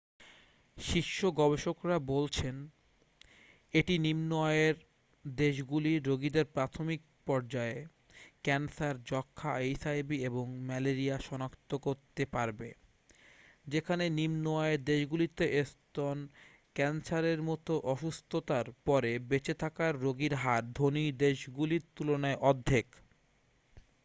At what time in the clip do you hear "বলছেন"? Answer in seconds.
2.07-2.55